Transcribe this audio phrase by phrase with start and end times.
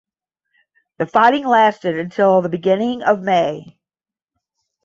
[0.97, 3.77] The fighting lasted until the beginning of May.